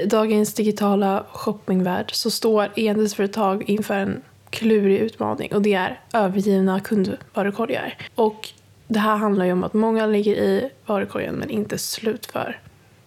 [0.00, 6.80] I dagens digitala shoppingvärld så står e-handelsföretag inför en klurig utmaning och det är övergivna
[6.80, 7.96] kundvarukorgar.
[8.14, 8.48] Och
[8.88, 12.60] det här handlar ju om att många ligger i varukorgen men inte slutför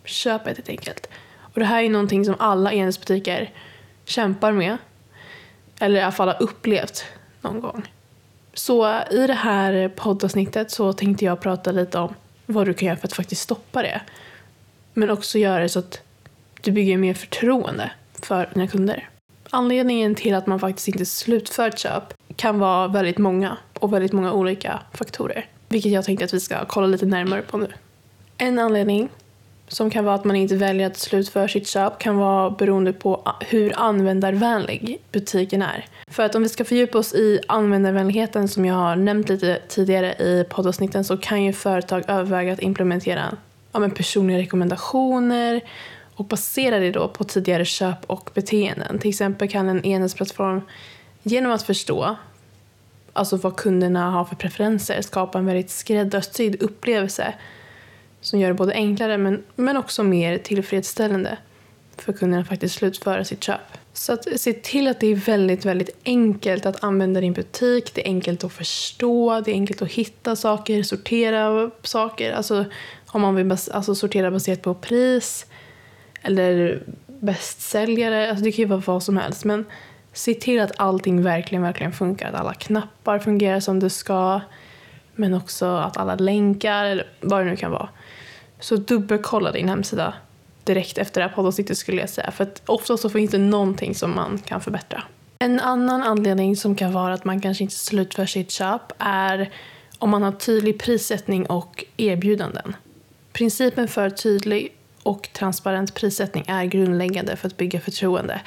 [0.06, 1.08] köpet helt enkelt.
[1.40, 3.52] Och det här är någonting som alla e-handelsbutiker
[4.06, 4.78] kämpar med.
[5.80, 7.06] Eller i alla fall har upplevt
[7.42, 7.92] någon gång.
[8.54, 12.14] Så i det här poddavsnittet så tänkte jag prata lite om
[12.46, 14.02] vad du kan göra för att faktiskt stoppa det.
[14.94, 16.02] Men också göra det så att
[16.64, 17.92] du bygger mer förtroende
[18.22, 19.10] för dina kunder.
[19.50, 24.14] Anledningen till att man faktiskt inte slutför ett köp kan vara väldigt många och väldigt
[24.14, 25.46] många olika faktorer.
[25.70, 27.68] Vilket jag tänkte att vi ska kolla lite närmare på nu.
[28.38, 29.10] En anledning
[29.68, 33.34] som kan vara att man inte väljer att slutföra sitt köp kan vara beroende på
[33.40, 35.86] hur användarvänlig butiken är.
[36.08, 40.14] För att om vi ska fördjupa oss i användarvänligheten som jag har nämnt lite tidigare
[40.14, 43.38] i poddavsnitten så kan ju företag överväga att implementera
[43.72, 45.62] ja, men personliga rekommendationer
[46.16, 49.00] och basera det då på tidigare köp och beteenden.
[49.00, 50.62] Till exempel kan en enhetsplattform
[51.24, 52.16] genom att förstå
[53.14, 57.34] alltså vad kunderna har för preferenser skapa en väldigt skräddarsydd upplevelse
[58.22, 61.38] som gör det både enklare men, men också mer tillfredsställande
[61.98, 63.60] för kunderna att faktiskt slutföra sitt köp.
[63.94, 67.94] Så att se till att det är väldigt, väldigt enkelt att använda din butik.
[67.94, 72.32] Det är enkelt att förstå, det är enkelt att hitta saker, sortera saker.
[72.32, 72.66] Alltså
[73.08, 75.46] om man vill bas alltså, sortera baserat på pris
[76.24, 78.30] eller bästsäljare.
[78.30, 79.46] Alltså det kan ju vara vad som helst.
[79.46, 79.66] Men
[80.14, 82.30] se till att allting verkligen, verkligen funkar.
[82.30, 84.42] Att alla knappar fungerar som det ska.
[85.16, 87.90] Men också att alla länkar, eller vad det nu kan vara.
[88.60, 90.14] Så dubbelkolla din hemsida
[90.64, 92.32] direkt efter det här poddavsnittet skulle jag säga.
[92.32, 95.04] För att ofta så finns det någonting som man kan förbättra.
[95.40, 99.52] En annan anledning som kan vara att man kanske inte slutför sitt köp är
[100.00, 102.76] om man har tydlig prissättning och erbjudanden.
[103.34, 108.42] Principen för tydlig och transparent prissättning är grundläggande för att bygga förtroende.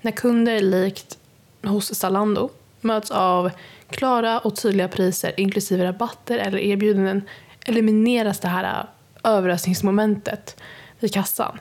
[0.00, 1.18] När kunder likt
[1.62, 3.50] hos Zalando möts av
[3.90, 7.22] klara och tydliga priser inklusive rabatter eller erbjudanden
[7.66, 8.86] elimineras det här
[9.24, 10.60] överraskningsmomentet
[11.00, 11.58] vid kassan.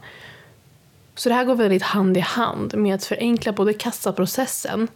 [1.16, 4.88] Så det här går väldigt hand i hand med att förenkla både kassaprocessen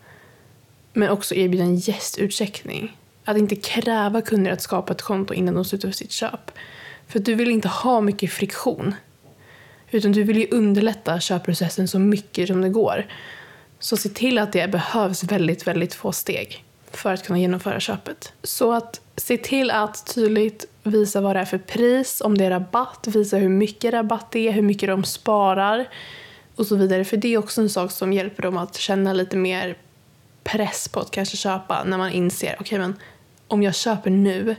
[0.93, 2.97] men också erbjuda en gästutcheckning.
[3.25, 6.51] Att inte kräva kunder att skapa ett konto innan de slutar sitt köp.
[7.07, 8.95] För du vill inte ha mycket friktion.
[9.91, 13.05] Utan du vill ju underlätta köpprocessen så mycket som det går.
[13.79, 18.33] Så se till att det behövs väldigt, väldigt få steg för att kunna genomföra köpet.
[18.43, 22.49] Så att se till att tydligt visa vad det är för pris, om det är
[22.49, 25.89] rabatt, visa hur mycket rabatt det är, hur mycket de sparar
[26.55, 27.05] och så vidare.
[27.05, 29.77] För det är också en sak som hjälper dem att känna lite mer
[30.43, 32.95] press på att kanske köpa när man inser, okej okay, men
[33.47, 34.55] om jag köper nu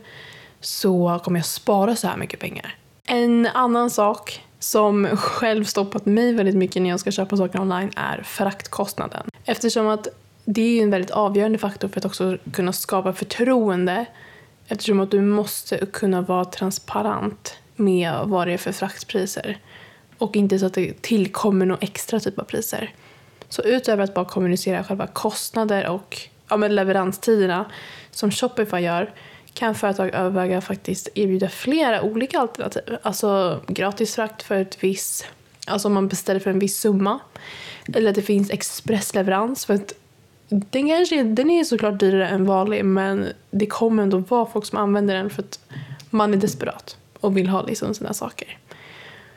[0.60, 2.76] så kommer jag spara så här mycket pengar.
[3.04, 7.90] En annan sak som själv stoppat mig väldigt mycket när jag ska köpa saker online
[7.96, 9.26] är fraktkostnaden.
[9.44, 10.08] Eftersom att
[10.44, 14.06] det är en väldigt avgörande faktor för att också kunna skapa förtroende
[14.68, 19.58] eftersom att du måste kunna vara transparent med vad det är för fraktpriser
[20.18, 22.94] och inte så att det tillkommer några extra typ av priser.
[23.48, 26.18] Så utöver att bara kommunicera själva kostnader och
[26.48, 27.64] ja, med leveranstiderna
[28.10, 29.12] som Shopify gör
[29.58, 32.82] kan företag överväga faktiskt erbjuda flera olika alternativ.
[33.02, 35.26] Alltså gratis frakt för ett visst,
[35.66, 37.18] alltså om man beställer för en viss summa.
[37.94, 39.92] Eller att det finns expressleverans för att
[40.48, 44.78] den, kanske, den är såklart dyrare än vanlig men det kommer ändå vara folk som
[44.78, 45.60] använder den för att
[46.10, 48.58] man är desperat och vill ha liksom sina saker.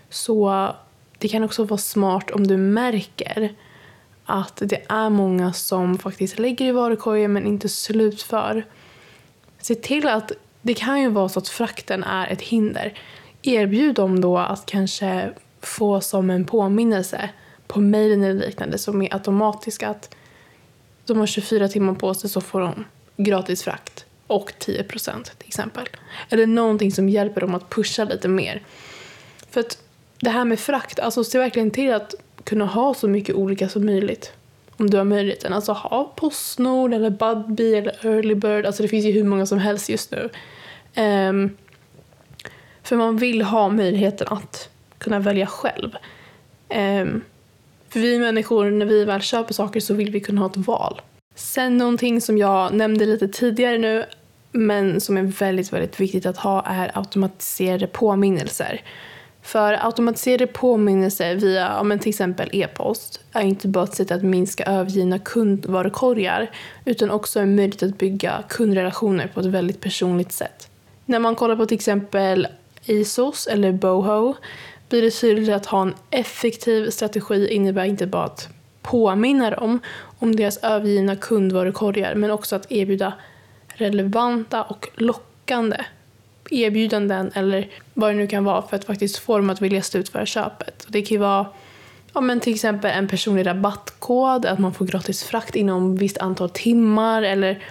[0.09, 0.67] Så
[1.17, 3.53] det kan också vara smart om du märker
[4.25, 8.65] att det är många som faktiskt lägger i varukorgen men inte slutför.
[9.61, 12.99] Se till att det kan ju vara så att frakten är ett hinder.
[13.41, 17.29] Erbjud dem då att kanske få som en påminnelse
[17.67, 20.15] på mejlen eller liknande som är automatiska, att
[21.05, 22.85] de har 24 timmar på sig så får de
[23.17, 25.89] gratis frakt och 10 procent till exempel.
[26.29, 28.61] Eller någonting som hjälper dem att pusha lite mer.
[29.49, 29.77] För att
[30.19, 33.85] det här med frakt, alltså se verkligen till att kunna ha så mycket olika som
[33.85, 34.33] möjligt.
[34.77, 35.53] Om du har möjligheten.
[35.53, 38.65] Alltså ha Postnord eller Budbee eller Early Bird.
[38.65, 40.29] Alltså det finns ju hur många som helst just nu.
[41.03, 41.57] Um,
[42.83, 45.95] för man vill ha möjligheten att kunna välja själv.
[46.69, 47.21] Um,
[47.89, 51.01] för vi människor, när vi väl köper saker så vill vi kunna ha ett val.
[51.35, 54.05] Sen någonting som jag nämnde lite tidigare nu,
[54.51, 58.81] men som är väldigt, väldigt viktigt att ha är automatiserade påminnelser.
[59.41, 64.23] För automatiserade påminnelser via ja, men till exempel e-post är inte bara ett sätt att
[64.23, 66.51] minska övergivna kundvarukorgar
[66.85, 70.69] utan också en möjlighet att bygga kundrelationer på ett väldigt personligt sätt.
[71.05, 72.47] När man kollar på till exempel
[72.85, 74.35] Isos eller Boho
[74.89, 78.49] blir det tydligt att ha en effektiv strategi innebär inte bara att
[78.81, 79.79] påminna dem
[80.19, 83.13] om deras övergivna kundvarukorgar men också att erbjuda
[83.67, 85.77] relevanta och lockande
[86.51, 90.25] erbjudanden eller vad det nu kan vara för att faktiskt få dem att vilja slutföra
[90.25, 90.85] köpet.
[90.87, 91.45] Det kan ju vara
[92.13, 96.17] ja, men till exempel en personlig rabattkod, att man får gratis frakt inom ett visst
[96.17, 97.63] antal timmar eller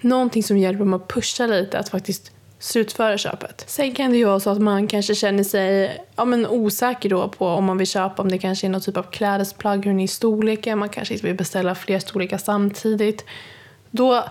[0.00, 3.64] någonting som hjälper dem att pusha lite att faktiskt slutföra köpet.
[3.66, 7.28] Sen kan det ju vara så att man kanske känner sig ja, men osäker då
[7.28, 10.08] på om man vill köpa, om det kanske är någon typ av klädesplagg, hur ni
[10.08, 13.24] storleken, man kanske inte vill beställa fler storlekar samtidigt.
[13.90, 14.24] Då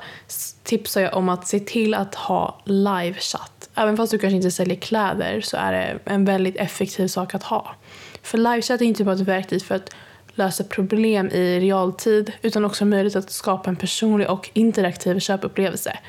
[0.63, 3.69] tipsar jag om att se till att ha livechatt.
[3.75, 7.43] Även fast du kanske inte säljer kläder så är det en väldigt effektiv sak att
[7.43, 7.75] ha.
[8.21, 9.95] För livechatt är inte bara ett verktyg för att
[10.35, 15.99] lösa problem i realtid utan också möjlighet att skapa en personlig och interaktiv köpupplevelse.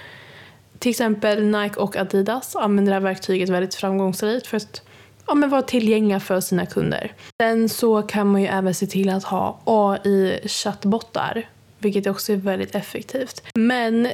[0.79, 4.83] Till exempel Nike och Adidas använder det här verktyget väldigt framgångsrikt för att
[5.27, 7.13] ja, men vara tillgängliga för sina kunder.
[7.43, 11.47] Sen så kan man ju även se till att ha AI-chattbottar
[11.79, 13.43] vilket också är väldigt effektivt.
[13.55, 14.09] Men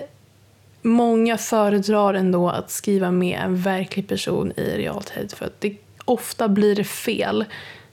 [0.82, 6.48] många föredrar ändå att skriva med en verklig person i realtid för att det, ofta
[6.48, 7.44] blir det fel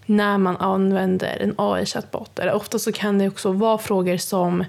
[0.05, 2.39] när man använder en AI-chattbot.
[2.53, 4.65] Ofta så kan det också vara frågor som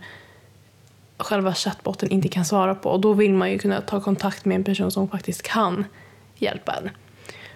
[1.19, 4.55] själva chattbotten inte kan svara på och då vill man ju kunna ta kontakt med
[4.55, 5.85] en person som faktiskt kan
[6.37, 6.91] hjälpa en.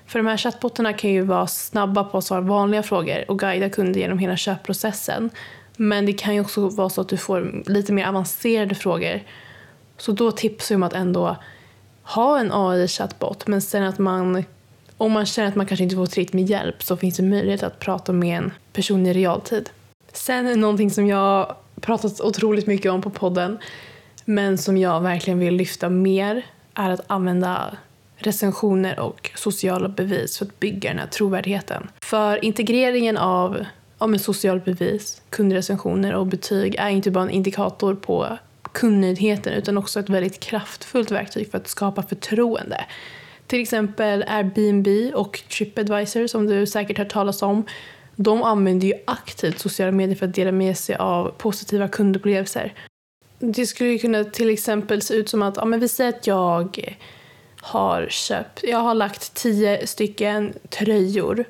[0.06, 3.68] För de här chattbottarna kan ju vara snabba på att svara vanliga frågor och guida
[3.68, 5.30] kunder genom hela köpprocessen.
[5.76, 9.22] Men det kan ju också vara så att du får lite mer avancerade frågor.
[9.96, 11.36] Så då tipsar jag om att ändå
[12.02, 14.44] ha en AI-chattbot men sen att man
[14.96, 17.62] om man känner att man kanske inte får tillräckligt med hjälp så finns det möjlighet
[17.62, 19.70] att prata med en person i realtid.
[20.12, 23.58] Sen någonting som jag pratat otroligt mycket om på podden
[24.24, 27.76] men som jag verkligen vill lyfta mer är att använda
[28.16, 31.88] recensioner och sociala bevis för att bygga den här trovärdigheten.
[32.00, 33.64] För integreringen av
[33.98, 34.20] ja, men
[34.64, 38.38] bevis, kundrecensioner och betyg är inte bara en indikator på
[38.72, 42.84] kundnöjdheten utan också ett väldigt kraftfullt verktyg för att skapa förtroende.
[43.46, 47.64] Till exempel Airbnb och Tripadvisor som du säkert hört talas om.
[48.16, 52.74] De använder ju aktivt sociala medier för att dela med sig av positiva kundupplevelser.
[53.38, 56.86] Det skulle kunna till exempel se ut som att, ja men vi säger att jag
[57.60, 61.44] har köpt, jag har lagt tio stycken tröjor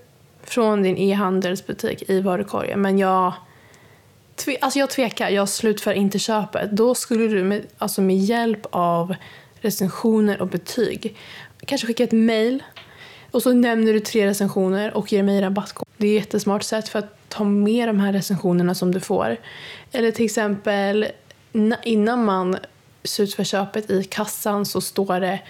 [0.51, 3.33] från din e-handelsbutik i varukorgen men jag,
[4.37, 6.71] tve, alltså jag tvekar, jag slutför inte köpet.
[6.71, 9.15] Då skulle du med, alltså med hjälp av
[9.61, 11.17] recensioner och betyg
[11.67, 12.63] kanske skicka ett mail
[13.31, 15.89] och så nämner du tre recensioner och ger mig rabattkod.
[15.97, 19.37] Det är ett jättesmart sätt för att ta med de här recensionerna som du får.
[19.93, 21.07] Eller till exempel
[21.85, 22.57] innan man
[23.05, 25.41] slutför köpet i kassan så står det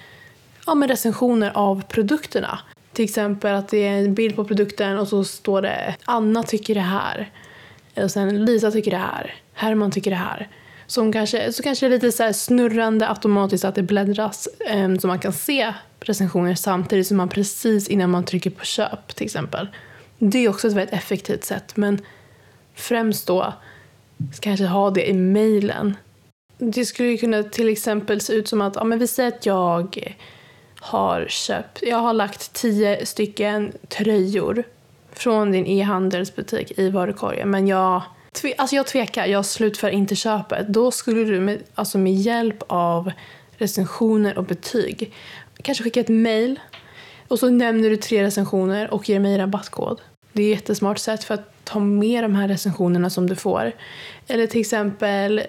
[0.67, 2.59] ja, med recensioner av produkterna.
[2.97, 6.75] Till exempel att det är en bild på produkten och så står det Anna tycker
[6.75, 7.31] det här.
[7.95, 9.35] Och sen Lisa tycker det här.
[9.53, 10.49] Herman tycker det här.
[10.87, 15.07] Som kanske, så kanske det är lite så snurrande automatiskt att det bläddras ehm, så
[15.07, 19.69] man kan se recensioner samtidigt som man precis innan man trycker på köp till exempel.
[20.19, 22.01] Det är också ett väldigt effektivt sätt men
[22.75, 23.53] främst då
[24.41, 25.97] kanske ha det i mejlen.
[26.59, 30.17] Det skulle kunna till exempel se ut som att ja, men vi säger att jag
[30.87, 34.65] har köpt, jag har lagt tio stycken tröjor
[35.13, 38.03] från din e-handelsbutik i varukorgen men jag,
[38.33, 40.69] tve, alltså jag tvekar, jag slutför inte köpet.
[40.69, 43.13] Då skulle du med, alltså med hjälp av
[43.59, 45.13] recensioner och betyg
[45.63, 46.61] kanske skicka ett mail
[47.29, 50.01] och så nämner du tre recensioner och ger mig rabattkod.
[50.33, 53.73] Det är ett jättesmart sätt för att ta med de här recensionerna som du får.
[54.27, 55.43] Eller till exempel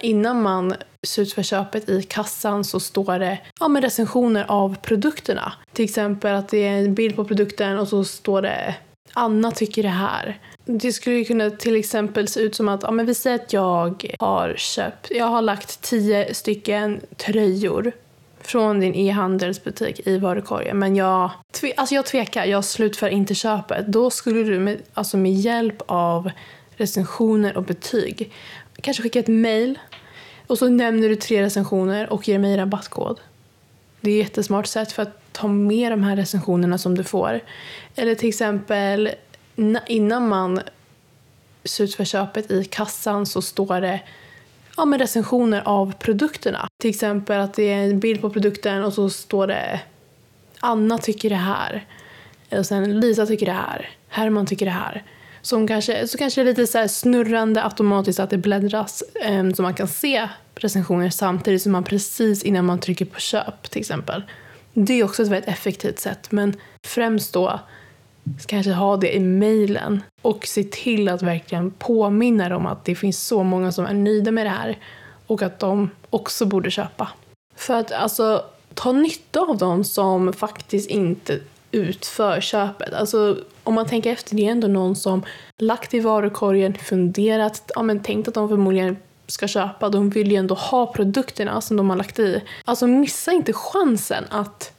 [0.00, 0.74] innan man
[1.06, 5.52] slutför köpet i kassan så står det ja, med recensioner av produkterna.
[5.72, 8.74] Till exempel att det är en bild på produkten och så står det
[9.12, 10.38] Anna tycker det här.
[10.64, 14.04] Det skulle kunna till exempel se ut som att ja, men vi säger att jag
[14.18, 17.92] har köpt, jag har lagt tio stycken tröjor
[18.40, 23.86] från din e-handelsbutik i varukorgen men jag, tve, alltså jag tvekar, jag slutför inte köpet.
[23.86, 26.30] Då skulle du med, alltså med hjälp av
[26.76, 28.32] recensioner och betyg
[28.82, 29.78] kanske skicka ett mail
[30.46, 33.20] och så nämner du tre recensioner och ger mig rabattkod.
[34.00, 37.40] Det är ett jättesmart sätt för att ta med de här recensionerna som du får.
[37.96, 39.10] Eller till exempel
[39.86, 40.60] innan man
[41.64, 44.00] slutför köpet i kassan så står det
[44.76, 46.68] ja, med recensioner av produkterna.
[46.80, 49.80] Till exempel att det är en bild på produkten och så står det
[50.60, 51.86] Anna tycker det här.
[52.50, 53.90] Och sen Lisa tycker det här.
[54.08, 55.04] Herman tycker det här.
[55.42, 59.62] Som kanske, så kanske det är lite så snurrande automatiskt att det bläddras eh, så
[59.62, 64.22] man kan se recensioner samtidigt som man precis innan man trycker på köp till exempel.
[64.72, 67.60] Det är också ett väldigt effektivt sätt men främst då
[68.46, 73.26] kanske ha det i mejlen och se till att verkligen påminna dem att det finns
[73.26, 74.78] så många som är nöjda med det här
[75.26, 77.08] och att de också borde köpa.
[77.56, 82.94] För att alltså ta nytta av dem som faktiskt inte utför köpet.
[82.94, 85.24] Alltså om man tänker efter, det är ändå någon som
[85.58, 88.96] lagt i varukorgen, funderat, ja men tänkt att de förmodligen
[89.26, 89.88] ska köpa.
[89.88, 92.42] De vill ju ändå ha produkterna som de har lagt i.
[92.64, 94.72] Alltså missa inte chansen att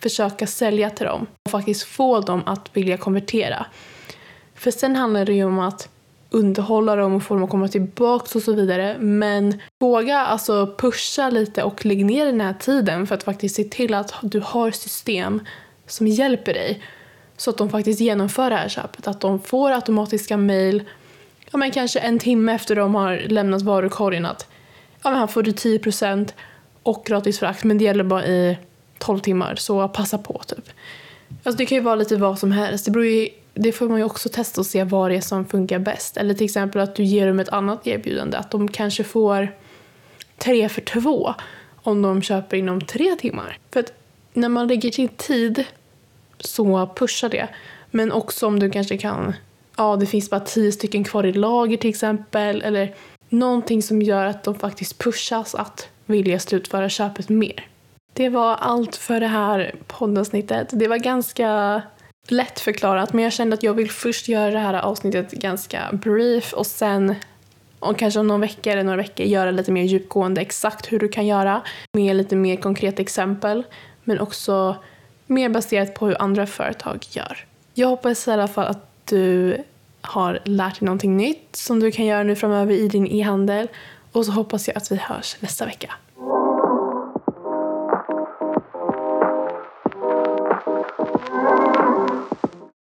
[0.00, 3.66] försöka sälja till dem och faktiskt få dem att vilja konvertera.
[4.54, 5.88] För sen handlar det ju om att
[6.30, 8.96] underhålla dem och få dem att komma tillbaka och så vidare.
[8.98, 13.64] Men våga alltså pusha lite och lägg ner den här tiden för att faktiskt se
[13.64, 15.40] till att du har system
[15.90, 16.82] som hjälper dig
[17.36, 19.06] så att de faktiskt genomför det här köpet.
[19.08, 20.84] Att de får automatiska mejl
[21.50, 24.48] ja men kanske en timme efter de har lämnat varukorgen att
[25.02, 26.28] ja men här får du 10%
[26.82, 28.58] och gratis frakt men det gäller bara i
[28.98, 30.70] 12 timmar så passa på typ.
[31.42, 32.84] Alltså det kan ju vara lite vad som helst.
[32.84, 35.46] Det, beror ju, det får man ju också testa och se vad det är som
[35.46, 36.16] funkar bäst.
[36.16, 38.36] Eller till exempel att du ger dem ett annat erbjudande.
[38.36, 39.54] Att de kanske får
[40.38, 41.34] tre för två
[41.82, 43.58] om de köper inom tre timmar.
[43.72, 43.92] För att
[44.32, 45.64] när man lägger sin tid
[46.40, 47.48] så pusha det.
[47.90, 49.34] Men också om du kanske kan,
[49.76, 52.62] ja det finns bara tio stycken kvar i lager till exempel.
[52.62, 52.94] Eller
[53.28, 57.66] någonting som gör att de faktiskt pushas att vilja slutföra köpet mer.
[58.12, 60.68] Det var allt för det här poddavsnittet.
[60.72, 61.82] Det var ganska
[62.28, 66.52] lätt förklarat men jag kände att jag vill först göra det här avsnittet ganska brief
[66.52, 67.14] och sen
[67.78, 71.08] och kanske om någon vecka eller några veckor göra lite mer djupgående exakt hur du
[71.08, 73.64] kan göra med lite mer konkreta exempel
[74.04, 74.76] men också
[75.30, 77.46] mer baserat på hur andra företag gör.
[77.74, 79.56] Jag hoppas i alla fall att du
[80.00, 83.68] har lärt dig någonting nytt som du kan göra nu framöver i din e-handel
[84.12, 85.94] och så hoppas jag att vi hörs nästa vecka.